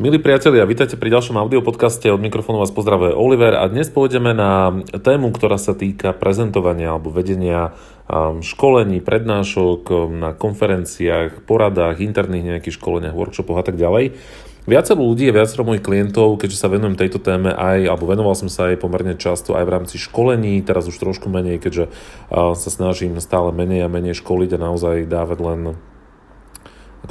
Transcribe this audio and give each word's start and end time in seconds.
Milí 0.00 0.16
priatelia, 0.16 0.64
vítajte 0.64 0.96
pri 0.96 1.12
ďalšom 1.12 1.36
audiopodcaste. 1.36 2.08
Od 2.08 2.24
mikrofónu 2.24 2.56
vás 2.56 2.72
pozdravuje 2.72 3.12
Oliver 3.12 3.52
a 3.52 3.68
dnes 3.68 3.92
pôjdeme 3.92 4.32
na 4.32 4.80
tému, 4.96 5.28
ktorá 5.28 5.60
sa 5.60 5.76
týka 5.76 6.16
prezentovania 6.16 6.96
alebo 6.96 7.12
vedenia 7.12 7.76
um, 8.08 8.40
školení, 8.40 9.04
prednášok 9.04 9.82
um, 9.92 10.16
na 10.16 10.32
konferenciách, 10.32 11.44
poradách, 11.44 12.00
interných 12.00 12.48
nejakých 12.48 12.80
školeniach, 12.80 13.12
workshopoch 13.12 13.60
a 13.60 13.64
tak 13.68 13.76
ďalej. 13.76 14.16
Viacero 14.64 15.04
ľudí 15.04 15.28
a 15.28 15.36
viacero 15.36 15.68
mojich 15.68 15.84
klientov, 15.84 16.40
keďže 16.40 16.64
sa 16.64 16.72
venujem 16.72 16.96
tejto 16.96 17.20
téme 17.20 17.52
aj, 17.52 17.84
alebo 17.84 18.08
venoval 18.08 18.32
som 18.32 18.48
sa 18.48 18.72
aj 18.72 18.80
pomerne 18.80 19.20
často 19.20 19.52
aj 19.52 19.68
v 19.68 19.72
rámci 19.84 20.00
školení, 20.00 20.64
teraz 20.64 20.88
už 20.88 20.96
trošku 20.96 21.28
menej, 21.28 21.60
keďže 21.60 21.92
uh, 22.32 22.56
sa 22.56 22.72
snažím 22.72 23.20
stále 23.20 23.52
menej 23.52 23.84
a 23.84 23.92
menej 23.92 24.16
školiť 24.16 24.56
a 24.56 24.64
naozaj 24.64 25.04
dávať 25.04 25.38
len 25.44 25.60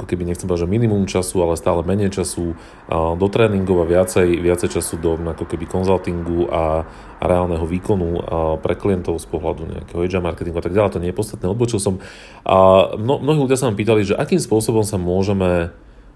ako 0.00 0.08
keby 0.08 0.24
nechcem 0.24 0.48
povedať, 0.48 0.64
že 0.64 0.72
minimum 0.72 1.04
času, 1.04 1.44
ale 1.44 1.60
stále 1.60 1.84
menej 1.84 2.16
času 2.16 2.56
do 2.88 3.26
tréningov 3.28 3.84
a 3.84 3.86
viacej, 3.86 4.40
viacej 4.40 4.80
času 4.80 4.96
do 4.96 5.20
ako 5.20 5.44
keby 5.44 5.68
konzultingu 5.68 6.48
a, 6.48 6.88
a 7.20 7.24
reálneho 7.28 7.68
výkonu 7.68 8.24
pre 8.64 8.80
klientov 8.80 9.20
z 9.20 9.28
pohľadu 9.28 9.68
nejakého 9.68 10.00
HR 10.00 10.24
marketingu 10.24 10.56
a 10.56 10.64
tak 10.64 10.72
ďalej. 10.72 10.96
To 10.96 11.02
nie 11.04 11.12
je 11.12 11.18
podstatné. 11.20 11.44
Odbočil 11.52 11.76
som. 11.76 12.00
A 12.48 12.88
mno, 12.96 13.20
mnohí 13.20 13.44
ľudia 13.44 13.60
sa 13.60 13.68
ma 13.68 13.76
pýtali, 13.76 14.08
že 14.08 14.16
akým 14.16 14.40
spôsobom 14.40 14.88
sa 14.88 14.96
môžeme 14.96 15.68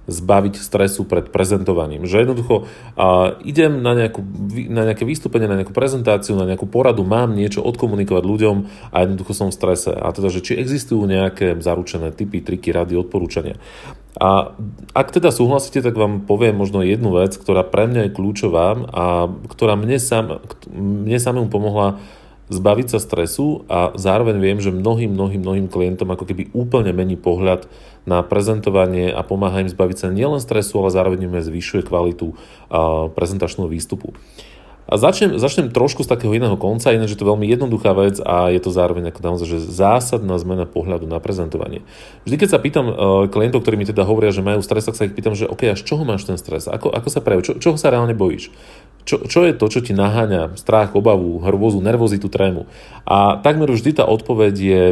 zbaviť 0.05 0.61
stresu 0.61 1.09
pred 1.09 1.33
prezentovaním. 1.33 2.05
Že 2.05 2.29
jednoducho 2.29 2.55
uh, 2.65 3.41
idem 3.41 3.81
na, 3.81 3.97
nejakú, 3.97 4.21
na 4.69 4.85
nejaké 4.89 5.09
vystúpenie, 5.09 5.49
na 5.49 5.57
nejakú 5.57 5.73
prezentáciu, 5.73 6.37
na 6.37 6.45
nejakú 6.45 6.69
poradu, 6.69 7.05
mám 7.09 7.33
niečo 7.33 7.65
odkomunikovať 7.65 8.25
ľuďom 8.25 8.57
a 8.93 8.97
jednoducho 9.05 9.33
som 9.33 9.49
v 9.49 9.57
strese. 9.57 9.93
A 9.97 10.13
teda, 10.13 10.29
že 10.29 10.45
či 10.45 10.61
existujú 10.61 11.09
nejaké 11.09 11.57
zaručené 11.59 12.13
typy, 12.13 12.45
triky, 12.45 12.73
rady, 12.73 13.01
odporúčania. 13.01 13.57
A 14.15 14.55
ak 14.95 15.11
teda 15.11 15.35
súhlasíte, 15.35 15.83
tak 15.83 15.99
vám 15.99 16.23
poviem 16.23 16.55
možno 16.55 16.87
jednu 16.87 17.11
vec, 17.11 17.35
ktorá 17.35 17.66
pre 17.66 17.91
mňa 17.91 18.07
je 18.07 18.15
kľúčová 18.15 18.79
a 18.95 19.05
ktorá 19.51 19.75
mne, 19.75 19.99
sam, 19.99 20.39
mne 20.71 21.18
samému 21.18 21.51
pomohla 21.51 21.99
zbaviť 22.52 22.87
sa 22.92 22.98
stresu 23.00 23.64
a 23.73 23.96
zároveň 23.96 24.37
viem, 24.37 24.59
že 24.60 24.68
mnohým, 24.68 25.16
mnohým, 25.16 25.40
mnohým 25.40 25.66
klientom 25.73 26.12
ako 26.12 26.28
keby 26.28 26.52
úplne 26.52 26.92
mení 26.92 27.16
pohľad 27.16 27.64
na 28.04 28.20
prezentovanie 28.20 29.09
a 29.09 29.24
pomáha 29.24 29.64
im 29.64 29.70
zbaviť 29.73 29.96
sa 29.96 30.09
nielen 30.12 30.40
stresu, 30.40 30.76
ale 30.76 30.92
zároveň 30.92 31.24
im 31.24 31.40
zvyšuje 31.40 31.88
kvalitu 31.88 32.37
prezentačného 33.16 33.68
výstupu. 33.68 34.12
A 34.84 35.00
začnem, 35.00 35.40
začnem 35.40 35.72
trošku 35.72 36.04
z 36.04 36.12
takého 36.12 36.37
iného 36.37 36.60
konca, 36.60 36.92
ináč 36.92 37.16
je 37.16 37.20
to 37.20 37.24
veľmi 37.24 37.48
jednoduchá 37.48 37.96
vec 37.96 38.20
a 38.20 38.52
je 38.52 38.60
to 38.60 38.68
zároveň 38.68 39.09
ako 39.09 39.20
naozaj, 39.24 39.46
že 39.56 39.65
zásadná 39.65 40.37
zmena 40.37 40.68
pohľadu 40.68 41.09
na 41.09 41.16
prezentovanie. 41.24 41.80
Vždy, 42.28 42.37
keď 42.37 42.48
sa 42.52 42.60
pýtam 42.60 42.92
uh, 42.92 42.95
klientov, 43.32 43.65
ktorí 43.65 43.80
mi 43.80 43.88
teda 43.88 44.04
hovoria, 44.04 44.28
že 44.28 44.45
majú 44.45 44.60
stres, 44.60 44.84
tak 44.84 45.00
sa 45.00 45.09
ich 45.09 45.16
pýtam, 45.16 45.32
že 45.32 45.48
OK, 45.48 45.72
a 45.72 45.74
z 45.74 45.88
čoho 45.88 46.04
máš 46.04 46.28
ten 46.28 46.37
stres? 46.37 46.68
Ako, 46.68 46.92
ako 46.92 47.09
sa 47.09 47.24
prejaví? 47.24 47.48
Čo, 47.48 47.56
čoho 47.56 47.80
sa 47.80 47.88
reálne 47.88 48.12
bojíš? 48.12 48.52
Čo, 49.05 49.29
čo 49.29 49.45
je 49.45 49.52
to, 49.52 49.69
čo 49.69 49.85
ti 49.85 49.93
naháňa 49.93 50.57
strach, 50.57 50.97
obavu, 50.97 51.45
hrôzu, 51.45 51.85
nervozitu, 51.85 52.33
trému? 52.33 52.65
A 53.05 53.37
takmer 53.41 53.69
vždy 53.69 54.01
tá 54.01 54.05
odpoveď 54.09 54.55
je 54.57 54.83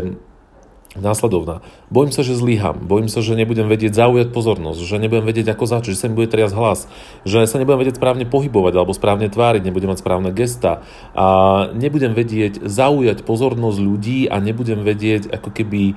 následovná. 0.97 1.65
Bojím 1.89 2.13
sa, 2.13 2.21
že 2.21 2.37
zlyham, 2.37 2.85
bojím 2.85 3.09
sa, 3.09 3.25
že 3.25 3.33
nebudem 3.33 3.65
vedieť 3.65 3.97
zaujať 3.97 4.29
pozornosť, 4.29 4.81
že 4.85 5.01
nebudem 5.01 5.25
vedieť, 5.25 5.57
ako 5.57 5.65
začať, 5.65 5.97
že 5.97 6.01
sa 6.05 6.09
mi 6.13 6.21
bude 6.21 6.29
triasť 6.29 6.53
hlas, 6.53 6.85
že 7.25 7.41
sa 7.49 7.57
nebudem 7.57 7.81
vedieť 7.81 7.97
správne 7.97 8.29
pohybovať 8.29 8.73
alebo 8.77 8.93
správne 8.93 9.33
tváriť, 9.33 9.65
nebudem 9.65 9.89
mať 9.89 10.05
správne 10.05 10.31
gesta 10.37 10.85
a 11.17 11.27
nebudem 11.73 12.13
vedieť 12.13 12.61
zaujať 12.69 13.25
pozornosť 13.25 13.79
ľudí 13.81 14.29
a 14.29 14.37
nebudem 14.37 14.85
vedieť 14.85 15.33
ako 15.33 15.49
keby 15.49 15.97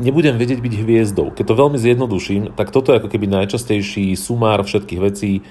nebudem 0.00 0.40
vedieť 0.40 0.64
byť 0.64 0.74
hviezdou. 0.80 1.28
Keď 1.36 1.44
to 1.44 1.54
veľmi 1.58 1.76
zjednoduším, 1.76 2.56
tak 2.56 2.72
toto 2.72 2.94
je 2.94 3.04
ako 3.04 3.12
keby 3.12 3.28
najčastejší 3.28 4.16
sumár 4.16 4.64
všetkých 4.64 5.00
vecí, 5.02 5.44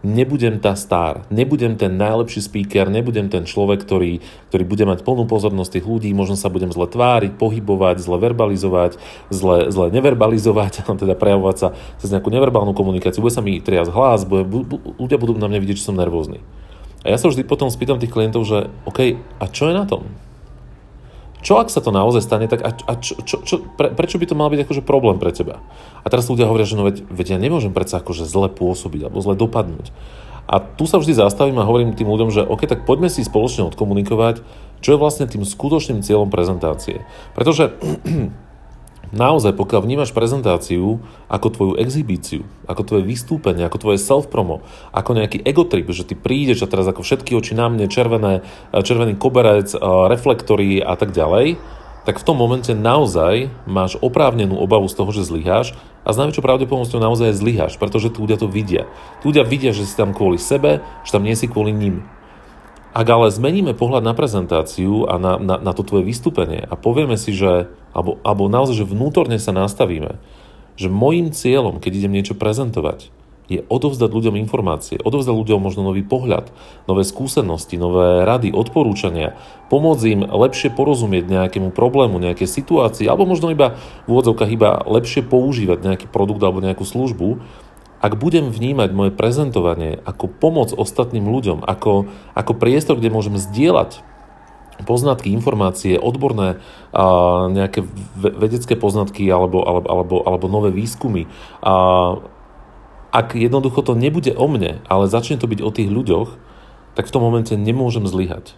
nebudem 0.00 0.56
tá 0.60 0.72
star, 0.76 1.28
nebudem 1.28 1.76
ten 1.76 1.96
najlepší 2.00 2.40
speaker, 2.40 2.88
nebudem 2.88 3.28
ten 3.28 3.44
človek, 3.44 3.84
ktorý, 3.84 4.24
ktorý 4.48 4.64
bude 4.64 4.84
mať 4.88 5.04
plnú 5.04 5.28
pozornosť 5.28 5.80
tých 5.80 5.86
ľudí, 5.86 6.10
možno 6.16 6.40
sa 6.40 6.48
budem 6.48 6.72
zle 6.72 6.88
tváriť, 6.88 7.36
pohybovať, 7.36 8.00
zle 8.00 8.16
verbalizovať, 8.16 8.96
zle, 9.28 9.68
zle 9.68 9.86
neverbalizovať, 9.92 10.88
teda 11.02 11.14
prejavovať 11.16 11.56
sa 11.56 11.68
cez 12.00 12.08
nejakú 12.08 12.32
neverbálnu 12.32 12.72
komunikáciu, 12.72 13.20
bude 13.20 13.34
sa 13.34 13.44
mi 13.44 13.60
triasť 13.60 13.92
hlas, 13.92 14.24
bude, 14.24 14.44
bu, 14.48 14.64
ľudia 14.96 15.20
budú 15.20 15.36
na 15.36 15.48
mňa 15.48 15.60
vidieť, 15.60 15.78
že 15.80 15.88
som 15.92 15.96
nervózny. 15.96 16.40
A 17.00 17.12
ja 17.12 17.16
sa 17.16 17.32
vždy 17.32 17.48
potom 17.48 17.72
spýtam 17.72 17.96
tých 17.96 18.12
klientov, 18.12 18.44
že 18.44 18.68
OK, 18.84 19.16
a 19.16 19.44
čo 19.48 19.72
je 19.72 19.74
na 19.76 19.88
tom? 19.88 20.04
Čo 21.40 21.60
ak 21.60 21.72
sa 21.72 21.80
to 21.80 21.92
naozaj 21.92 22.20
stane, 22.20 22.46
tak 22.46 22.60
a, 22.60 22.70
a 22.72 22.92
čo, 23.00 23.16
čo, 23.24 23.40
čo, 23.44 23.54
pre, 23.76 23.92
prečo 23.92 24.20
by 24.20 24.26
to 24.28 24.38
mal 24.38 24.52
byť 24.52 24.68
akože 24.68 24.82
problém 24.84 25.16
pre 25.16 25.32
teba? 25.32 25.64
A 26.04 26.06
teraz 26.12 26.28
ľudia 26.28 26.48
hovoria, 26.48 26.68
že 26.68 26.76
no 26.76 26.84
veď, 26.84 27.08
veď 27.08 27.36
ja 27.36 27.38
nemôžem 27.40 27.72
predsa 27.72 28.04
akože 28.04 28.28
zle 28.28 28.52
pôsobiť 28.52 29.08
alebo 29.08 29.24
zle 29.24 29.34
dopadnúť. 29.36 29.92
A 30.50 30.58
tu 30.58 30.84
sa 30.90 30.98
vždy 30.98 31.14
zastavím 31.14 31.62
a 31.62 31.68
hovorím 31.68 31.94
tým 31.94 32.10
ľuďom, 32.10 32.34
že 32.34 32.42
OK, 32.42 32.66
tak 32.66 32.82
poďme 32.82 33.06
si 33.06 33.22
spoločne 33.22 33.70
odkomunikovať, 33.70 34.42
čo 34.82 34.88
je 34.96 34.98
vlastne 34.98 35.30
tým 35.30 35.46
skutočným 35.46 36.02
cieľom 36.02 36.26
prezentácie. 36.26 37.06
Pretože 37.38 37.78
naozaj, 39.10 39.54
pokiaľ 39.54 39.80
vnímaš 39.86 40.10
prezentáciu 40.14 41.02
ako 41.26 41.46
tvoju 41.50 41.72
exhibíciu, 41.78 42.46
ako 42.66 42.82
tvoje 42.86 43.02
vystúpenie, 43.06 43.66
ako 43.66 43.78
tvoje 43.78 43.98
self-promo, 43.98 44.62
ako 44.94 45.10
nejaký 45.18 45.42
egotrip, 45.42 45.90
že 45.90 46.06
ty 46.06 46.14
prídeš 46.14 46.66
a 46.66 46.70
teraz 46.70 46.86
ako 46.86 47.02
všetky 47.02 47.34
oči 47.34 47.58
na 47.58 47.70
mne, 47.70 47.90
červené, 47.90 48.46
červený 48.70 49.18
koberec, 49.18 49.74
reflektory 50.10 50.82
a 50.82 50.94
tak 50.94 51.10
ďalej, 51.10 51.58
tak 52.08 52.16
v 52.16 52.26
tom 52.26 52.40
momente 52.40 52.72
naozaj 52.72 53.52
máš 53.68 54.00
oprávnenú 54.00 54.56
obavu 54.56 54.88
z 54.88 54.96
toho, 54.96 55.10
že 55.12 55.28
zlyháš 55.28 55.76
a 56.00 56.16
s 56.16 56.18
najväčšou 56.18 56.40
pravdepodobnosťou 56.40 56.96
naozaj 56.96 57.36
zlyháš, 57.36 57.76
pretože 57.76 58.08
tí 58.08 58.18
ľudia 58.24 58.40
to 58.40 58.48
vidia. 58.48 58.88
Tí 59.20 59.28
ľudia 59.28 59.44
vidia, 59.44 59.76
že 59.76 59.84
si 59.84 59.92
tam 59.92 60.16
kvôli 60.16 60.40
sebe, 60.40 60.80
že 61.04 61.12
tam 61.12 61.28
nie 61.28 61.36
si 61.36 61.44
kvôli 61.44 61.76
ním. 61.76 62.08
Ak 62.90 63.06
ale 63.06 63.30
zmeníme 63.30 63.76
pohľad 63.76 64.02
na 64.02 64.16
prezentáciu 64.16 65.06
a 65.06 65.14
na, 65.20 65.38
na, 65.38 65.62
na 65.62 65.72
to 65.76 65.86
tvoje 65.86 66.02
vystúpenie 66.02 66.64
a 66.66 66.74
povieme 66.74 67.14
si, 67.14 67.30
že, 67.30 67.70
alebo, 67.90 68.22
alebo 68.22 68.46
naozaj, 68.46 68.82
že 68.82 68.90
vnútorne 68.90 69.38
sa 69.38 69.50
nastavíme, 69.50 70.18
že 70.78 70.88
môjim 70.88 71.34
cieľom, 71.34 71.82
keď 71.82 71.92
idem 72.04 72.12
niečo 72.16 72.38
prezentovať, 72.38 73.12
je 73.50 73.66
odovzdať 73.66 74.14
ľuďom 74.14 74.38
informácie, 74.38 75.02
odovzdať 75.02 75.34
ľuďom 75.34 75.58
možno 75.58 75.82
nový 75.82 76.06
pohľad, 76.06 76.54
nové 76.86 77.02
skúsenosti, 77.02 77.74
nové 77.74 78.22
rady, 78.22 78.54
odporúčania, 78.54 79.34
pomôcť 79.66 80.04
im 80.06 80.22
lepšie 80.22 80.70
porozumieť 80.70 81.26
nejakému 81.26 81.74
problému, 81.74 82.22
nejakej 82.22 82.46
situácii, 82.46 83.10
alebo 83.10 83.26
možno 83.26 83.50
iba 83.50 83.74
v 84.06 84.08
úvodzovkách 84.14 84.50
iba 84.54 84.78
lepšie 84.86 85.26
používať 85.26 85.82
nejaký 85.82 86.06
produkt 86.06 86.38
alebo 86.46 86.62
nejakú 86.62 86.86
službu, 86.86 87.42
ak 88.00 88.16
budem 88.16 88.48
vnímať 88.48 88.96
moje 88.96 89.12
prezentovanie 89.12 90.00
ako 90.08 90.30
pomoc 90.30 90.72
ostatným 90.72 91.28
ľuďom, 91.28 91.66
ako, 91.66 92.08
ako 92.32 92.52
priestor, 92.56 92.96
kde 92.96 93.12
môžem 93.12 93.36
zdieľať 93.36 94.00
poznatky, 94.84 95.30
informácie, 95.32 96.00
odborné 96.00 96.60
a 96.90 97.04
nejaké 97.52 97.86
vedecké 98.16 98.74
poznatky 98.74 99.28
alebo, 99.30 99.62
alebo, 99.62 99.86
alebo, 99.88 100.16
alebo 100.26 100.46
nové 100.50 100.70
výskumy. 100.74 101.30
A 101.62 101.74
ak 103.10 103.34
jednoducho 103.34 103.82
to 103.82 103.98
nebude 103.98 104.30
o 104.34 104.46
mne, 104.46 104.82
ale 104.86 105.10
začne 105.10 105.38
to 105.38 105.50
byť 105.50 105.60
o 105.62 105.70
tých 105.74 105.90
ľuďoch, 105.90 106.28
tak 106.94 107.06
v 107.06 107.12
tom 107.14 107.22
momente 107.22 107.54
nemôžem 107.54 108.06
zlyhať. 108.06 108.54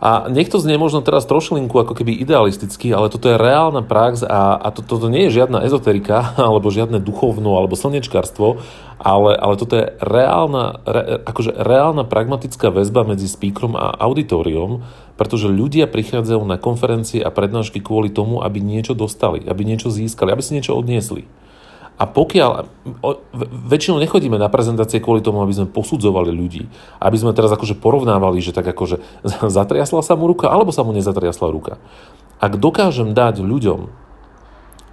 A 0.00 0.32
nech 0.32 0.48
to 0.48 0.56
znie 0.56 0.80
možno 0.80 1.04
teraz 1.04 1.28
trošlinku 1.28 1.76
ako 1.76 1.92
keby 1.92 2.16
idealisticky, 2.24 2.88
ale 2.88 3.12
toto 3.12 3.28
je 3.28 3.36
reálna 3.36 3.84
prax 3.84 4.24
a, 4.24 4.56
a 4.56 4.72
to, 4.72 4.80
toto 4.80 5.12
nie 5.12 5.28
je 5.28 5.44
žiadna 5.44 5.60
ezoterika, 5.68 6.32
alebo 6.40 6.72
žiadne 6.72 7.04
duchovno, 7.04 7.60
alebo 7.60 7.76
slnečkarstvo, 7.76 8.64
ale, 8.96 9.36
ale 9.36 9.54
toto 9.60 9.76
je 9.76 9.92
reálna, 10.00 10.80
re, 10.88 11.20
akože 11.20 11.52
reálna 11.52 12.08
pragmatická 12.08 12.72
väzba 12.72 13.04
medzi 13.04 13.28
speakerom 13.28 13.76
a 13.76 13.92
auditorium, 14.00 14.88
pretože 15.20 15.52
ľudia 15.52 15.84
prichádzajú 15.84 16.48
na 16.48 16.56
konferencie 16.56 17.20
a 17.20 17.28
prednášky 17.28 17.84
kvôli 17.84 18.08
tomu, 18.08 18.40
aby 18.40 18.64
niečo 18.64 18.96
dostali, 18.96 19.44
aby 19.44 19.68
niečo 19.68 19.92
získali, 19.92 20.32
aby 20.32 20.40
si 20.40 20.56
niečo 20.56 20.72
odniesli. 20.80 21.28
A 22.00 22.08
pokiaľ, 22.08 22.64
väčšinou 23.68 24.00
nechodíme 24.00 24.40
na 24.40 24.48
prezentácie 24.48 25.04
kvôli 25.04 25.20
tomu, 25.20 25.44
aby 25.44 25.52
sme 25.52 25.68
posudzovali 25.68 26.32
ľudí, 26.32 26.64
aby 26.96 27.16
sme 27.20 27.36
teraz 27.36 27.52
akože 27.52 27.76
porovnávali, 27.76 28.40
že 28.40 28.56
tak 28.56 28.72
akože 28.72 29.04
zatriasla 29.60 30.00
sa 30.00 30.16
mu 30.16 30.24
ruka, 30.24 30.48
alebo 30.48 30.72
sa 30.72 30.80
mu 30.80 30.96
nezatriasla 30.96 31.52
ruka. 31.52 31.76
Ak 32.40 32.56
dokážem 32.56 33.12
dať 33.12 33.44
ľuďom 33.44 33.92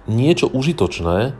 niečo 0.04 0.52
užitočné, 0.52 1.32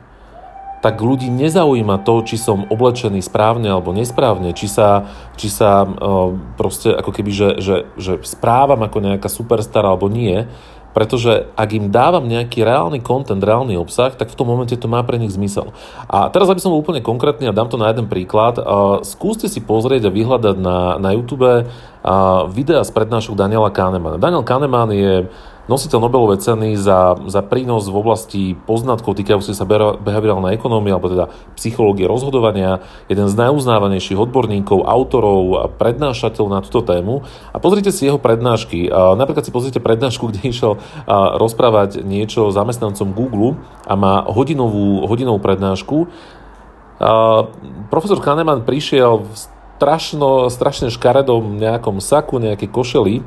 tak 0.79 1.03
ľudí 1.03 1.27
nezaujíma 1.27 2.01
to, 2.07 2.23
či 2.23 2.39
som 2.39 2.63
oblečený 2.71 3.19
správne 3.19 3.67
alebo 3.67 3.91
nesprávne, 3.91 4.55
či 4.55 4.71
sa, 4.71 5.11
či 5.35 5.51
sa 5.51 5.83
proste 6.55 6.95
ako 6.95 7.11
keby, 7.11 7.31
že, 7.35 7.49
že, 7.59 7.75
že 7.99 8.13
správam 8.23 8.79
ako 8.87 9.03
nejaká 9.03 9.27
superstar 9.27 9.83
alebo 9.83 10.07
nie, 10.07 10.47
pretože 10.99 11.47
ak 11.55 11.69
im 11.71 11.87
dávam 11.95 12.27
nejaký 12.27 12.59
reálny 12.59 12.99
content, 12.99 13.39
reálny 13.39 13.79
obsah, 13.79 14.11
tak 14.11 14.27
v 14.27 14.35
tom 14.35 14.51
momente 14.51 14.75
to 14.75 14.91
má 14.91 14.99
pre 15.07 15.15
nich 15.15 15.31
zmysel. 15.31 15.71
A 16.11 16.27
teraz, 16.27 16.51
aby 16.51 16.59
som 16.59 16.75
bol 16.75 16.83
úplne 16.83 16.99
konkrétny 16.99 17.47
a 17.47 17.55
dám 17.55 17.71
to 17.71 17.79
na 17.79 17.87
jeden 17.87 18.11
príklad, 18.11 18.59
uh, 18.59 18.99
skúste 19.07 19.47
si 19.47 19.63
pozrieť 19.63 20.11
a 20.11 20.11
vyhľadať 20.11 20.59
na, 20.59 20.99
na 20.99 21.15
YouTube 21.15 21.47
uh, 21.47 21.63
videa 22.51 22.83
z 22.83 22.91
prednášok 22.91 23.39
Daniela 23.39 23.71
Kahnemana. 23.71 24.19
Daniel 24.19 24.43
Kahneman 24.43 24.91
je 24.91 25.31
nositeľ 25.69 26.09
Nobelovej 26.09 26.41
ceny 26.41 26.73
za, 26.73 27.13
za 27.29 27.45
prínos 27.45 27.85
v 27.85 27.95
oblasti 27.95 28.43
poznatkov 28.57 29.13
týkajúcich 29.21 29.53
sa 29.53 29.69
behaviorálnej 30.01 30.57
ekonómie, 30.57 30.89
alebo 30.89 31.13
teda 31.13 31.29
psychológie 31.53 32.09
rozhodovania, 32.09 32.81
jeden 33.05 33.29
z 33.29 33.37
najuznávanejších 33.37 34.17
odborníkov, 34.17 34.89
autorov 34.89 35.41
a 35.61 35.63
prednášateľov 35.69 36.49
na 36.49 36.59
túto 36.65 36.81
tému. 36.81 37.21
A 37.53 37.61
pozrite 37.61 37.93
si 37.93 38.09
jeho 38.09 38.17
prednášky. 38.17 38.89
Napríklad 38.89 39.45
si 39.45 39.53
pozrite 39.53 39.77
prednášku, 39.77 40.33
kde 40.33 40.49
išiel 40.49 40.81
rozprávať 41.37 42.01
niečo 42.01 42.49
zamestnancom 42.49 43.13
Google 43.13 43.61
a 43.85 43.93
má 43.93 44.25
hodinovú, 44.25 45.05
hodinovú 45.05 45.37
prednášku. 45.37 46.09
Profesor 47.93 48.19
Kahneman 48.19 48.65
prišiel 48.65 49.23
v 49.23 49.31
strašno, 49.79 50.51
strašne 50.51 50.91
škaredom 50.91 51.55
nejakom 51.55 52.03
saku, 52.03 52.41
nejaké 52.41 52.67
košeli 52.67 53.23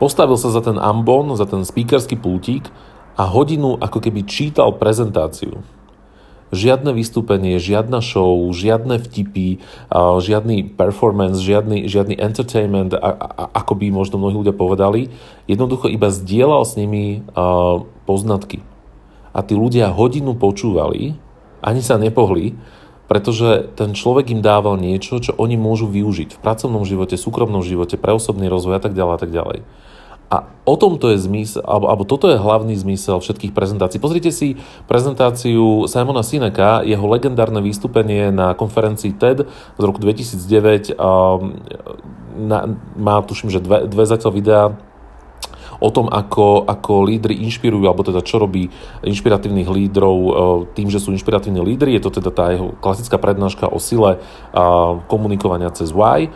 Postavil 0.00 0.40
sa 0.40 0.48
za 0.48 0.64
ten 0.64 0.80
ambon, 0.80 1.36
za 1.36 1.44
ten 1.44 1.60
speakerský 1.60 2.16
pultík 2.16 2.72
a 3.20 3.28
hodinu 3.28 3.76
ako 3.76 4.00
keby 4.00 4.24
čítal 4.24 4.80
prezentáciu. 4.80 5.60
Žiadne 6.50 6.90
vystúpenie, 6.96 7.62
žiadna 7.62 8.02
show, 8.02 8.42
žiadne 8.50 8.98
vtipy, 8.98 9.62
žiadny 9.94 10.72
performance, 10.74 11.38
žiadny, 11.38 11.86
žiadny 11.86 12.18
entertainment, 12.18 12.90
ako 13.54 13.78
by 13.78 13.92
možno 13.94 14.18
mnohí 14.18 14.40
ľudia 14.40 14.56
povedali. 14.56 15.14
Jednoducho 15.46 15.86
iba 15.86 16.10
zdieľal 16.10 16.66
s 16.66 16.74
nimi 16.74 17.22
poznatky. 18.08 18.66
A 19.30 19.46
tí 19.46 19.54
ľudia 19.54 19.94
hodinu 19.94 20.34
počúvali, 20.34 21.14
ani 21.62 21.84
sa 21.84 22.00
nepohli, 22.02 22.58
pretože 23.10 23.74
ten 23.74 23.90
človek 23.90 24.30
im 24.30 24.38
dával 24.38 24.78
niečo, 24.78 25.18
čo 25.18 25.34
oni 25.34 25.58
môžu 25.58 25.90
využiť 25.90 26.38
v 26.38 26.42
pracovnom 26.46 26.86
živote, 26.86 27.18
súkromnom 27.18 27.58
živote, 27.58 27.98
pre 27.98 28.14
osobný 28.14 28.46
rozvoj 28.46 28.78
a 28.78 28.82
tak 28.86 28.94
ďalej 28.94 29.14
a 29.18 29.20
tak 29.20 29.34
ďalej. 29.34 29.58
A 30.30 30.46
o 30.62 30.78
tomto 30.78 31.10
je 31.10 31.18
zmysel, 31.18 31.58
alebo, 31.66 31.90
alebo 31.90 32.04
toto 32.06 32.30
je 32.30 32.38
hlavný 32.38 32.78
zmysel 32.78 33.18
všetkých 33.18 33.50
prezentácií. 33.50 33.98
Pozrite 33.98 34.30
si 34.30 34.54
prezentáciu 34.86 35.90
Simona 35.90 36.22
Sineka, 36.22 36.86
jeho 36.86 37.02
legendárne 37.10 37.58
vystúpenie 37.58 38.30
na 38.30 38.54
konferencii 38.54 39.18
TED 39.18 39.50
z 39.50 39.82
roku 39.82 39.98
2009. 39.98 40.94
Um, 40.94 41.58
na, 42.46 42.78
má, 42.94 43.18
tuším, 43.26 43.50
že 43.50 43.58
dve, 43.58 43.90
dve 43.90 44.06
zatiaľ 44.06 44.30
videá 44.30 44.64
o 45.80 45.88
tom, 45.88 46.06
ako, 46.12 46.68
ako 46.68 47.08
lídry 47.08 47.40
inšpirujú, 47.48 47.88
alebo 47.88 48.04
teda 48.04 48.20
čo 48.20 48.38
robí 48.38 48.68
inšpiratívnych 49.02 49.68
lídrov 49.68 50.16
uh, 50.16 50.32
tým, 50.76 50.92
že 50.92 51.00
sú 51.00 51.10
inšpiratívni 51.16 51.64
lídry. 51.64 51.96
Je 51.96 52.04
to 52.04 52.12
teda 52.12 52.30
tá 52.30 52.52
jeho 52.52 52.76
klasická 52.78 53.16
prednáška 53.16 53.66
o 53.66 53.80
sile 53.80 54.22
komunikovania 55.08 55.72
cez 55.72 55.90
why 55.90 56.28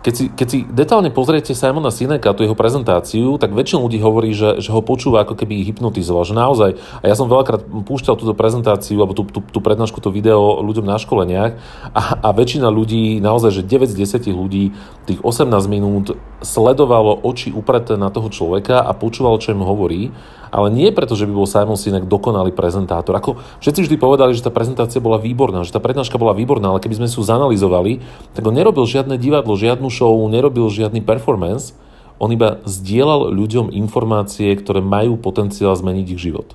keď 0.00 0.14
si, 0.16 0.24
keď 0.32 0.46
si 0.48 0.58
detálne 0.64 1.12
pozriete 1.12 1.52
Simona 1.52 1.92
Sineka, 1.92 2.32
tú 2.32 2.40
jeho 2.40 2.56
prezentáciu, 2.56 3.36
tak 3.36 3.52
väčšina 3.52 3.84
ľudí 3.84 4.00
hovorí, 4.00 4.32
že, 4.32 4.56
že 4.56 4.72
ho 4.72 4.80
počúva 4.80 5.28
ako 5.28 5.36
keby 5.36 5.60
hypnotizoval. 5.68 6.24
Že 6.24 6.34
naozaj, 6.40 6.70
a 7.00 7.04
ja 7.04 7.12
som 7.12 7.28
veľakrát 7.28 7.68
púšťal 7.68 8.16
túto 8.16 8.32
prezentáciu 8.32 8.96
alebo 9.04 9.12
tú, 9.12 9.28
tú, 9.28 9.44
tú 9.44 9.60
prednášku, 9.60 10.00
to 10.00 10.08
video 10.08 10.64
ľuďom 10.64 10.88
na 10.88 10.96
školeniach 10.96 11.52
a, 11.92 12.02
a 12.16 12.28
väčšina 12.32 12.72
ľudí, 12.72 13.20
naozaj, 13.20 13.60
že 13.60 13.62
9 13.68 13.92
z 13.92 14.24
10 14.24 14.32
ľudí 14.32 14.72
tých 15.04 15.20
18 15.20 15.52
minút 15.68 16.16
sledovalo 16.40 17.20
oči 17.24 17.52
upreté 17.52 17.96
na 18.00 18.08
toho 18.08 18.32
človeka 18.32 18.80
a 18.80 18.96
počúvalo, 18.96 19.40
čo 19.40 19.52
im 19.52 19.64
hovorí 19.64 20.10
ale 20.50 20.68
nie 20.68 20.90
preto, 20.90 21.14
že 21.14 21.30
by 21.30 21.32
bol 21.32 21.46
Simon 21.46 21.78
Sinek 21.78 22.10
dokonalý 22.10 22.50
prezentátor. 22.50 23.14
Ako 23.14 23.38
všetci 23.62 23.86
vždy 23.86 23.96
povedali, 23.96 24.34
že 24.34 24.42
tá 24.42 24.50
prezentácia 24.50 24.98
bola 24.98 25.22
výborná, 25.22 25.62
že 25.62 25.70
tá 25.70 25.78
prednáška 25.78 26.18
bola 26.18 26.34
výborná, 26.34 26.74
ale 26.74 26.82
keby 26.82 26.98
sme 27.00 27.08
si 27.08 27.16
ju 27.16 27.24
zanalizovali, 27.24 28.02
tak 28.34 28.42
on 28.42 28.54
nerobil 28.58 28.84
žiadne 28.84 29.14
divadlo, 29.16 29.54
žiadnu 29.54 29.86
show, 29.88 30.12
nerobil 30.26 30.66
žiadny 30.68 31.00
performance, 31.06 31.72
on 32.20 32.34
iba 32.34 32.60
zdieľal 32.68 33.32
ľuďom 33.32 33.72
informácie, 33.72 34.52
ktoré 34.52 34.84
majú 34.84 35.16
potenciál 35.16 35.72
zmeniť 35.72 36.06
ich 36.12 36.20
život. 36.20 36.52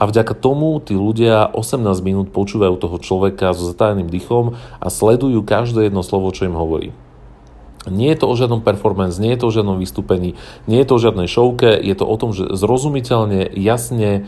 A 0.00 0.08
vďaka 0.10 0.34
tomu 0.34 0.80
tí 0.80 0.96
ľudia 0.96 1.46
18 1.52 1.84
minút 2.02 2.26
počúvajú 2.34 2.80
toho 2.80 2.96
človeka 2.98 3.54
so 3.54 3.68
zatajeným 3.68 4.10
dychom 4.10 4.58
a 4.80 4.86
sledujú 4.90 5.44
každé 5.44 5.86
jedno 5.92 6.02
slovo, 6.02 6.32
čo 6.34 6.48
im 6.48 6.56
hovorí. 6.56 6.90
Nie 7.84 8.16
je 8.16 8.24
to 8.24 8.32
o 8.32 8.34
žiadnom 8.36 8.64
performance, 8.64 9.20
nie 9.20 9.36
je 9.36 9.44
to 9.44 9.46
o 9.48 9.54
žiadnom 9.54 9.76
vystúpení, 9.76 10.40
nie 10.64 10.78
je 10.80 10.86
to 10.88 10.96
o 10.96 11.02
žiadnej 11.02 11.28
šovke, 11.28 11.68
je 11.68 11.94
to 11.96 12.04
o 12.08 12.16
tom, 12.16 12.32
že 12.32 12.48
zrozumiteľne, 12.56 13.52
jasne, 13.52 14.24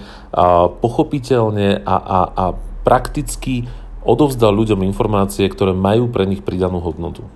pochopiteľne 0.84 1.80
a, 1.80 1.96
a, 1.96 2.20
a 2.28 2.44
prakticky 2.84 3.64
odovzdal 4.06 4.54
ľuďom 4.54 4.84
informácie, 4.86 5.48
ktoré 5.48 5.72
majú 5.72 6.06
pre 6.12 6.28
nich 6.28 6.44
pridanú 6.44 6.78
hodnotu. 6.84 7.26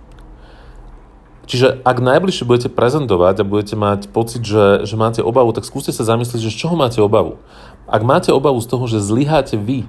Čiže 1.51 1.83
ak 1.83 1.99
najbližšie 1.99 2.47
budete 2.47 2.71
prezentovať 2.71 3.43
a 3.43 3.49
budete 3.49 3.75
mať 3.75 4.15
pocit, 4.15 4.47
že, 4.47 4.87
že 4.87 4.95
máte 4.95 5.19
obavu, 5.19 5.51
tak 5.51 5.67
skúste 5.67 5.91
sa 5.91 6.07
zamyslieť, 6.07 6.47
že 6.47 6.55
z 6.55 6.61
čoho 6.63 6.79
máte 6.79 7.03
obavu. 7.03 7.43
Ak 7.91 8.07
máte 8.07 8.31
obavu 8.31 8.63
z 8.63 8.71
toho, 8.71 8.87
že 8.87 9.03
zlyháte 9.03 9.59
vy, 9.59 9.83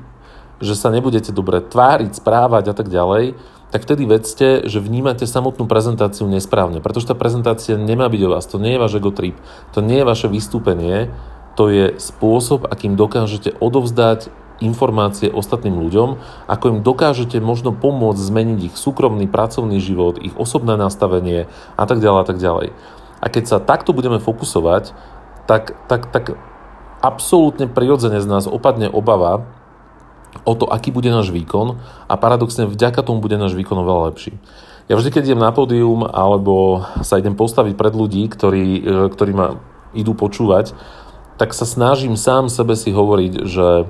že 0.57 0.73
sa 0.73 0.89
nebudete 0.89 1.29
dobre 1.29 1.61
tváriť, 1.61 2.17
správať 2.17 2.65
a 2.69 2.73
tak 2.73 2.89
ďalej, 2.89 3.37
tak 3.71 3.87
vtedy 3.87 4.03
vedzte, 4.03 4.67
že 4.67 4.83
vnímate 4.83 5.23
samotnú 5.23 5.65
prezentáciu 5.65 6.27
nesprávne, 6.27 6.83
pretože 6.83 7.07
tá 7.07 7.15
prezentácia 7.15 7.79
nemá 7.79 8.11
byť 8.11 8.21
o 8.27 8.31
vás, 8.35 8.45
to 8.45 8.59
nie 8.59 8.75
je 8.75 8.81
váš 8.83 8.93
ego 8.99 9.15
trip, 9.15 9.39
to 9.71 9.79
nie 9.79 10.03
je 10.03 10.05
vaše 10.05 10.27
vystúpenie, 10.27 11.07
to 11.55 11.71
je 11.71 11.95
spôsob, 11.95 12.67
akým 12.67 12.99
dokážete 12.99 13.55
odovzdať 13.59 14.31
informácie 14.61 15.33
ostatným 15.33 15.81
ľuďom, 15.81 16.21
ako 16.45 16.65
im 16.69 16.79
dokážete 16.85 17.41
možno 17.41 17.73
pomôcť 17.73 18.21
zmeniť 18.21 18.59
ich 18.71 18.75
súkromný, 18.77 19.25
pracovný 19.25 19.81
život, 19.81 20.21
ich 20.21 20.37
osobné 20.37 20.77
nastavenie 20.77 21.49
a 21.75 21.83
tak 21.89 21.97
ďalej 21.97 22.19
a 22.21 22.27
tak 22.27 22.37
ďalej. 22.37 22.67
A 23.21 23.25
keď 23.27 23.43
sa 23.49 23.57
takto 23.57 23.91
budeme 23.91 24.21
fokusovať, 24.21 24.93
tak, 25.49 25.73
tak, 25.89 26.13
tak 26.13 26.37
absolútne 27.01 27.65
prirodzene 27.65 28.21
z 28.21 28.27
nás 28.29 28.45
opadne 28.45 28.87
obava, 28.87 29.49
o 30.47 30.53
to, 30.55 30.65
aký 30.67 30.89
bude 30.89 31.11
náš 31.11 31.29
výkon 31.29 31.79
a 32.07 32.13
paradoxne 32.15 32.65
vďaka 32.67 33.03
tomu 33.03 33.19
bude 33.19 33.35
náš 33.35 33.53
výkon 33.53 33.77
oveľa 33.83 34.13
lepší. 34.13 34.33
Ja 34.89 34.99
vždy, 34.99 35.09
keď 35.13 35.23
idem 35.31 35.41
na 35.43 35.55
pódium 35.55 36.03
alebo 36.03 36.83
sa 37.05 37.21
idem 37.21 37.37
postaviť 37.37 37.79
pred 37.79 37.93
ľudí, 37.95 38.27
ktorí, 38.27 38.65
e, 38.81 38.81
ktorí 39.13 39.31
ma 39.31 39.61
idú 39.95 40.15
počúvať, 40.17 40.75
tak 41.39 41.55
sa 41.55 41.63
snažím 41.63 42.19
sám 42.19 42.51
sebe 42.51 42.75
si 42.75 42.91
hovoriť, 42.91 43.33
že 43.47 43.87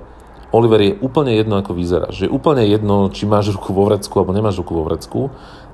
Oliver 0.52 0.84
je 0.84 1.00
úplne 1.00 1.32
jedno, 1.32 1.64
ako 1.64 1.72
vyzerá. 1.74 2.12
Že 2.12 2.28
je 2.28 2.32
úplne 2.32 2.68
jedno, 2.68 3.08
či 3.08 3.24
máš 3.24 3.56
ruku 3.56 3.72
vo 3.72 3.88
vrecku 3.88 4.12
alebo 4.20 4.36
nemáš 4.36 4.60
ruku 4.60 4.76
vo 4.76 4.84
vrecku. 4.84 5.32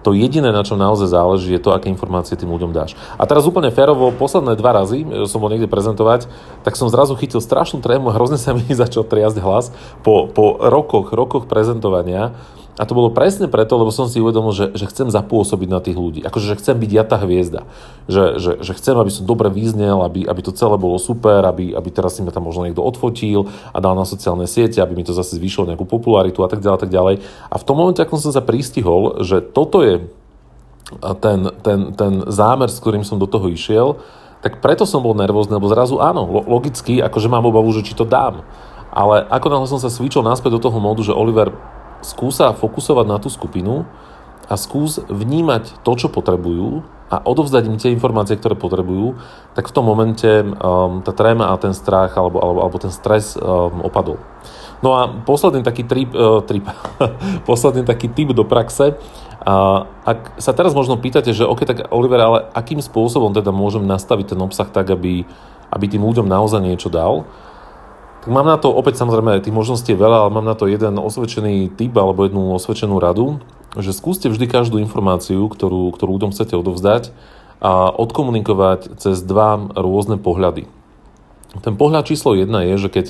To 0.08 0.16
jediné, 0.16 0.56
na 0.56 0.64
čo 0.64 0.80
naozaj 0.80 1.12
záleží, 1.12 1.52
je 1.52 1.60
to, 1.60 1.76
aké 1.76 1.92
informácie 1.92 2.40
tým 2.40 2.48
ľuďom 2.48 2.72
dáš. 2.72 2.96
A 3.20 3.28
teraz 3.28 3.44
úplne 3.44 3.76
férovo, 3.76 4.16
posledné 4.16 4.56
dva 4.56 4.72
razy, 4.72 5.04
že 5.04 5.28
som 5.28 5.44
bol 5.44 5.52
niekde 5.52 5.68
prezentovať, 5.68 6.32
tak 6.64 6.80
som 6.80 6.88
zrazu 6.88 7.12
chytil 7.20 7.44
strašnú 7.44 7.84
trému 7.84 8.16
hrozne 8.16 8.40
sa 8.40 8.56
mi 8.56 8.64
začal 8.72 9.04
triasť 9.04 9.36
hlas 9.44 9.76
po, 10.08 10.32
po 10.32 10.64
rokoch, 10.64 11.12
rokoch 11.12 11.52
prezentovania 11.52 12.40
a 12.78 12.86
to 12.86 12.94
bolo 12.94 13.10
presne 13.10 13.50
preto, 13.50 13.74
lebo 13.74 13.90
som 13.90 14.06
si 14.06 14.22
uvedomil, 14.22 14.54
že, 14.54 14.70
že 14.78 14.86
chcem 14.86 15.10
zapôsobiť 15.10 15.70
na 15.70 15.82
tých 15.82 15.98
ľudí. 15.98 16.22
Akože, 16.22 16.54
že 16.54 16.60
chcem 16.62 16.78
byť 16.78 16.92
ja 16.94 17.02
tá 17.02 17.18
hviezda. 17.18 17.66
Že, 18.06 18.24
že, 18.38 18.52
že 18.62 18.72
chcem, 18.78 18.94
aby 18.94 19.10
som 19.10 19.26
dobre 19.26 19.50
vyznel, 19.50 20.06
aby, 20.06 20.30
aby 20.30 20.42
to 20.46 20.54
celé 20.54 20.78
bolo 20.78 21.02
super, 21.02 21.42
aby, 21.50 21.74
aby 21.74 21.90
teraz 21.90 22.16
si 22.16 22.22
ma 22.22 22.30
tam 22.30 22.46
možno 22.46 22.70
niekto 22.70 22.86
odfotil 22.86 23.50
a 23.74 23.82
dal 23.82 23.98
na 23.98 24.06
sociálne 24.06 24.46
siete, 24.46 24.78
aby 24.78 24.94
mi 24.94 25.02
to 25.02 25.18
zase 25.18 25.42
zvýšilo 25.42 25.74
nejakú 25.74 25.90
popularitu 25.90 26.46
a 26.46 26.50
tak 26.54 26.62
ďalej, 26.62 26.80
tak 26.86 26.94
ďalej. 26.94 27.16
A 27.50 27.56
v 27.58 27.66
tom 27.66 27.82
momente, 27.82 27.98
ako 27.98 28.22
som 28.22 28.30
sa 28.30 28.46
pristihol, 28.46 29.26
že 29.26 29.42
toto 29.42 29.82
je 29.82 29.97
ten, 31.20 31.40
ten, 31.62 31.80
ten 31.94 32.14
zámer, 32.32 32.72
s 32.72 32.80
ktorým 32.80 33.04
som 33.04 33.20
do 33.20 33.28
toho 33.28 33.52
išiel, 33.52 34.00
tak 34.40 34.62
preto 34.64 34.86
som 34.86 35.02
bol 35.02 35.18
nervózny, 35.18 35.58
lebo 35.58 35.68
zrazu 35.68 36.00
áno, 36.00 36.24
logicky, 36.46 37.02
akože 37.02 37.28
mám 37.28 37.50
obavu, 37.50 37.74
že 37.74 37.84
či 37.84 37.98
to 37.98 38.06
dám. 38.06 38.46
Ale 38.94 39.26
ako 39.28 39.48
náhle 39.52 39.68
som 39.68 39.82
sa 39.82 39.92
switchol 39.92 40.24
naspäť 40.24 40.58
do 40.58 40.64
toho 40.70 40.78
módu, 40.80 41.04
že 41.04 41.14
Oliver, 41.14 41.54
skúsa 42.06 42.54
fokusovať 42.54 43.06
na 43.10 43.18
tú 43.18 43.28
skupinu 43.28 43.84
a 44.48 44.56
skús 44.56 45.02
vnímať 45.12 45.84
to, 45.84 45.92
čo 45.98 46.08
potrebujú 46.08 46.86
a 47.08 47.24
odovzdať 47.24 47.64
im 47.68 47.80
tie 47.80 47.92
informácie, 47.92 48.36
ktoré 48.36 48.56
potrebujú, 48.56 49.16
tak 49.56 49.72
v 49.72 49.76
tom 49.76 49.88
momente 49.88 50.28
um, 50.28 51.00
tá 51.04 51.12
tréma 51.16 51.52
a 51.52 51.60
ten 51.60 51.72
strach 51.72 52.16
alebo, 52.20 52.40
alebo, 52.44 52.60
alebo 52.64 52.78
ten 52.80 52.92
stres 52.92 53.36
um, 53.40 53.84
opadol. 53.84 54.20
No 54.84 54.94
a 54.94 55.10
posledný 55.10 55.66
taký 55.66 55.88
trip, 55.88 56.12
uh, 56.14 56.44
trip 56.44 56.68
posledný 57.50 57.88
taký 57.88 58.12
tip 58.12 58.36
do 58.36 58.44
praxe, 58.44 59.00
a 59.48 59.88
ak 60.04 60.44
sa 60.44 60.52
teraz 60.52 60.76
možno 60.76 61.00
pýtate, 61.00 61.32
že 61.32 61.48
OK, 61.48 61.64
tak 61.64 61.88
Oliver, 61.96 62.20
ale 62.20 62.40
akým 62.52 62.84
spôsobom 62.84 63.32
teda 63.32 63.56
môžem 63.56 63.88
nastaviť 63.88 64.36
ten 64.36 64.40
obsah 64.44 64.68
tak, 64.68 64.92
aby, 64.92 65.24
aby 65.72 65.86
tým 65.88 66.04
ľuďom 66.04 66.28
naozaj 66.28 66.60
niečo 66.60 66.92
dal, 66.92 67.24
tak 68.28 68.36
mám 68.36 68.44
na 68.44 68.60
to, 68.60 68.76
opäť 68.76 69.00
samozrejme, 69.00 69.40
tých 69.40 69.56
možností 69.56 69.96
je 69.96 70.04
veľa, 70.04 70.28
ale 70.28 70.36
mám 70.36 70.44
na 70.44 70.52
to 70.52 70.68
jeden 70.68 71.00
osvedčený 71.00 71.80
typ 71.80 71.96
alebo 71.96 72.28
jednu 72.28 72.60
osvedčenú 72.60 73.00
radu, 73.00 73.40
že 73.80 73.96
skúste 73.96 74.28
vždy 74.28 74.52
každú 74.52 74.84
informáciu, 74.84 75.48
ktorú, 75.48 75.96
ktorú 75.96 76.20
ľuďom 76.20 76.36
chcete 76.36 76.52
odovzdať 76.60 77.16
a 77.64 77.88
odkomunikovať 77.88 79.00
cez 79.00 79.24
dva 79.24 79.72
rôzne 79.80 80.20
pohľady. 80.20 80.68
Ten 81.64 81.80
pohľad 81.80 82.04
číslo 82.04 82.36
jedna 82.36 82.68
je, 82.68 82.76
že 82.76 82.90
keď 82.92 83.06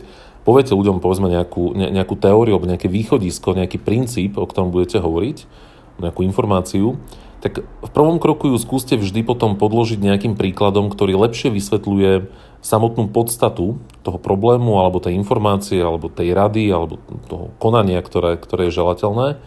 poviete 0.46 0.78
ľuďom 0.78 1.02
povedzme 1.02 1.34
nejakú, 1.34 1.74
ne, 1.74 1.90
nejakú 1.90 2.14
teóriu 2.14 2.62
alebo 2.62 2.70
nejaké 2.70 2.86
východisko, 2.86 3.58
nejaký 3.58 3.82
princíp, 3.82 4.38
o 4.38 4.46
ktorom 4.46 4.70
budete 4.70 5.02
hovoriť, 5.02 5.66
nejakú 6.02 6.26
informáciu, 6.26 6.98
tak 7.38 7.62
v 7.62 7.92
prvom 7.94 8.18
kroku 8.18 8.50
ju 8.50 8.58
skúste 8.58 8.98
vždy 8.98 9.22
potom 9.22 9.62
podložiť 9.62 10.02
nejakým 10.02 10.34
príkladom, 10.34 10.90
ktorý 10.90 11.14
lepšie 11.22 11.54
vysvetľuje 11.54 12.34
samotnú 12.66 13.14
podstatu 13.14 13.78
toho 14.02 14.18
problému, 14.18 14.82
alebo 14.82 14.98
tej 14.98 15.14
informácie, 15.14 15.78
alebo 15.78 16.10
tej 16.10 16.34
rady, 16.34 16.74
alebo 16.74 16.98
toho 17.30 17.54
konania, 17.62 18.02
ktoré, 18.02 18.42
ktoré 18.42 18.68
je 18.68 18.78
želateľné. 18.82 19.38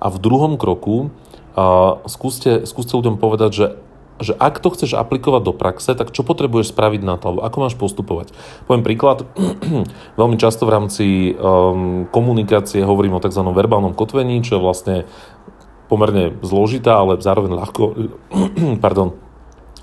A 0.00 0.06
v 0.08 0.16
druhom 0.20 0.56
kroku 0.56 1.12
uh, 1.54 2.00
skúste, 2.08 2.64
skúste 2.64 2.96
ľuďom 2.96 3.20
povedať, 3.20 3.52
že 3.52 3.66
že 4.22 4.30
ak 4.38 4.62
to 4.62 4.70
chceš 4.70 4.94
aplikovať 4.94 5.42
do 5.42 5.50
praxe, 5.50 5.90
tak 5.90 6.14
čo 6.14 6.22
potrebuješ 6.22 6.70
spraviť 6.70 7.02
na 7.02 7.18
to, 7.18 7.34
ako 7.42 7.56
máš 7.58 7.74
postupovať. 7.74 8.30
Poviem 8.70 8.86
príklad, 8.86 9.26
veľmi 10.20 10.38
často 10.38 10.70
v 10.70 10.74
rámci 10.74 11.06
um, 11.34 12.06
komunikácie 12.14 12.86
hovorím 12.86 13.18
o 13.18 13.22
tzv. 13.22 13.42
verbálnom 13.42 13.90
kotvení, 13.90 14.38
čo 14.46 14.58
je 14.58 14.62
vlastne 14.62 14.96
pomerne 15.86 16.34
zložitá, 16.40 16.98
ale 17.00 17.20
zároveň 17.20 17.52
ľahko, 17.54 17.82
pardon, 18.84 19.16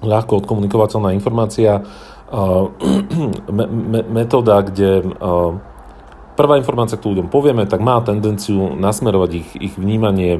ľahko 0.02 0.46
odkomunikovateľná 0.46 1.14
informácia, 1.14 1.86
me, 3.58 3.66
me, 3.68 4.00
metóda, 4.08 4.64
kde 4.64 5.04
prvá 6.40 6.56
informácia, 6.56 6.96
ktorú 6.96 7.20
ľuďom 7.20 7.30
povieme, 7.30 7.68
tak 7.68 7.84
má 7.84 8.00
tendenciu 8.02 8.74
nasmerovať 8.80 9.32
ich, 9.36 9.50
ich 9.60 9.74
vnímanie 9.76 10.40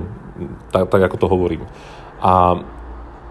tak, 0.72 0.88
tak, 0.88 1.02
ako 1.12 1.18
to 1.20 1.28
hovorím. 1.28 1.64
A 2.24 2.64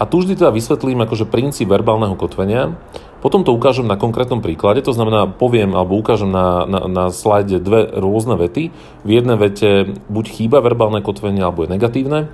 a 0.01 0.09
tu 0.09 0.25
vždy 0.25 0.33
teda 0.41 0.49
vysvetlím 0.49 1.05
akože 1.05 1.29
princíp 1.29 1.69
verbálneho 1.69 2.17
kotvenia, 2.17 2.73
potom 3.21 3.45
to 3.45 3.53
ukážem 3.53 3.85
na 3.85 4.01
konkrétnom 4.01 4.41
príklade, 4.41 4.81
to 4.81 4.97
znamená 4.97 5.29
poviem 5.29 5.77
alebo 5.77 6.01
ukážem 6.01 6.33
na, 6.33 6.65
na, 6.65 6.81
na 6.89 7.05
slajde 7.13 7.61
dve 7.61 7.87
rôzne 7.93 8.37
vety. 8.41 8.73
V 9.05 9.09
jednej 9.09 9.37
vete 9.37 9.93
buď 10.09 10.25
chýba 10.29 10.65
verbálne 10.65 11.05
kotvenie 11.05 11.45
alebo 11.45 11.65
je 11.65 11.73
negatívne, 11.77 12.33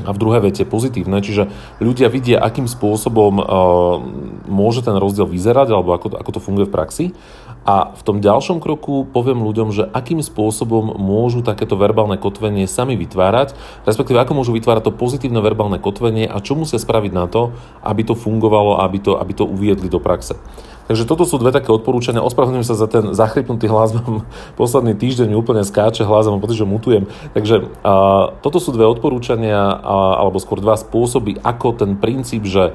a 0.00 0.10
v 0.16 0.20
druhej 0.20 0.40
vete 0.40 0.64
pozitívne, 0.64 1.20
čiže 1.20 1.50
ľudia 1.82 2.08
vidia, 2.08 2.40
akým 2.40 2.64
spôsobom 2.64 3.34
uh, 3.36 3.44
môže 4.48 4.80
ten 4.84 4.96
rozdiel 4.96 5.28
vyzerať 5.28 5.68
alebo 5.72 5.92
ako, 5.92 6.16
ako 6.16 6.30
to 6.32 6.40
funguje 6.40 6.66
v 6.68 6.74
praxi. 6.74 7.04
A 7.64 7.92
v 7.92 8.02
tom 8.02 8.24
ďalšom 8.24 8.58
kroku 8.58 9.04
poviem 9.04 9.44
ľuďom, 9.44 9.68
že 9.70 9.84
akým 9.84 10.24
spôsobom 10.24 10.96
môžu 10.96 11.44
takéto 11.44 11.76
verbálne 11.76 12.16
kotvenie 12.16 12.64
sami 12.64 12.96
vytvárať, 12.96 13.52
respektíve 13.84 14.16
ako 14.16 14.32
môžu 14.40 14.56
vytvárať 14.56 14.88
to 14.88 14.96
pozitívne 14.96 15.44
verbálne 15.44 15.76
kotvenie 15.76 16.24
a 16.24 16.40
čo 16.40 16.56
musia 16.56 16.80
spraviť 16.80 17.12
na 17.12 17.28
to, 17.28 17.52
aby 17.84 18.02
to 18.02 18.16
fungovalo, 18.16 18.80
aby 18.80 18.98
to, 18.98 19.20
aby 19.20 19.32
to 19.36 19.44
uviedli 19.44 19.92
do 19.92 20.00
praxe. 20.00 20.40
Takže 20.90 21.06
toto 21.06 21.22
sú 21.22 21.38
dve 21.38 21.54
také 21.54 21.70
odporúčania. 21.70 22.18
Ospravedlňujem 22.18 22.66
sa 22.66 22.74
za 22.74 22.90
ten 22.90 23.14
zachrypnutý 23.14 23.70
hlas. 23.70 23.94
Mám 24.02 24.26
posledný 24.58 24.98
týždeň 24.98 25.30
mi 25.30 25.38
úplne 25.38 25.62
skáče 25.62 26.02
hlas 26.02 26.26
a 26.26 26.34
mám 26.34 26.42
pocit, 26.42 26.58
že 26.58 26.66
mutujem. 26.66 27.06
Takže 27.30 27.70
a, 27.86 28.34
toto 28.42 28.58
sú 28.58 28.74
dve 28.74 28.90
odporúčania, 28.90 29.70
a, 29.70 30.18
alebo 30.18 30.42
skôr 30.42 30.58
dva 30.58 30.74
spôsoby, 30.74 31.38
ako 31.46 31.78
ten 31.78 31.94
princíp, 31.94 32.42
že 32.42 32.74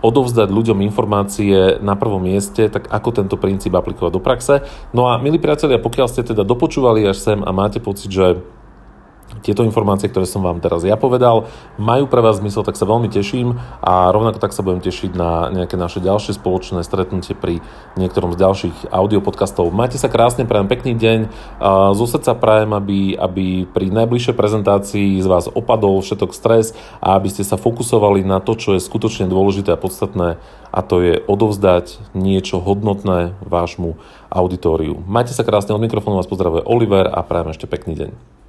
odovzdať 0.00 0.48
ľuďom 0.48 0.80
informácie 0.84 1.80
na 1.80 1.96
prvom 1.96 2.24
mieste, 2.24 2.68
tak 2.68 2.88
ako 2.88 3.08
tento 3.12 3.36
princíp 3.36 3.76
aplikovať 3.76 4.12
do 4.12 4.20
praxe. 4.20 4.54
No 4.96 5.12
a 5.12 5.20
milí 5.20 5.36
priatelia, 5.36 5.80
pokiaľ 5.80 6.06
ste 6.08 6.24
teda 6.24 6.44
dopočúvali 6.44 7.04
až 7.04 7.20
sem 7.20 7.38
a 7.40 7.50
máte 7.52 7.78
pocit, 7.80 8.08
že 8.12 8.40
tieto 9.40 9.62
informácie, 9.64 10.10
ktoré 10.10 10.26
som 10.28 10.42
vám 10.42 10.58
teraz 10.58 10.82
ja 10.84 10.98
povedal, 10.98 11.48
majú 11.80 12.10
pre 12.10 12.20
vás 12.20 12.42
zmysel, 12.42 12.66
tak 12.66 12.76
sa 12.76 12.84
veľmi 12.84 13.08
teším 13.08 13.56
a 13.80 14.10
rovnako 14.10 14.42
tak 14.42 14.52
sa 14.52 14.66
budem 14.66 14.82
tešiť 14.82 15.10
na 15.16 15.48
nejaké 15.54 15.78
naše 15.78 16.02
ďalšie 16.02 16.36
spoločné 16.36 16.82
stretnutie 16.82 17.38
pri 17.38 17.64
niektorom 17.96 18.34
z 18.34 18.40
ďalších 18.42 18.76
audiopodcastov. 18.90 19.70
Majte 19.72 19.96
sa 19.96 20.12
krásne, 20.12 20.44
prajem 20.44 20.68
pekný 20.68 20.92
deň. 20.98 21.18
Zo 21.96 22.06
srdca 22.06 22.36
prajem, 22.36 22.74
aby, 22.74 23.14
aby 23.16 23.46
pri 23.70 23.88
najbližšej 23.94 24.34
prezentácii 24.34 25.22
z 25.22 25.26
vás 25.26 25.46
opadol 25.48 26.02
všetok 26.02 26.34
stres 26.34 26.74
a 26.98 27.16
aby 27.16 27.30
ste 27.32 27.46
sa 27.46 27.54
fokusovali 27.56 28.26
na 28.26 28.42
to, 28.42 28.58
čo 28.58 28.76
je 28.76 28.82
skutočne 28.82 29.30
dôležité 29.30 29.72
a 29.74 29.80
podstatné 29.80 30.40
a 30.70 30.80
to 30.86 31.02
je 31.02 31.14
odovzdať 31.26 32.14
niečo 32.14 32.62
hodnotné 32.62 33.34
vášmu 33.42 33.98
auditóriu. 34.30 35.02
Majte 35.06 35.34
sa 35.34 35.42
krásne, 35.42 35.74
od 35.74 35.82
mikrofónu 35.82 36.22
vás 36.22 36.30
pozdravuje 36.30 36.62
Oliver 36.62 37.10
a 37.10 37.20
prajem 37.26 37.50
ešte 37.50 37.66
pekný 37.66 37.98
deň. 37.98 38.39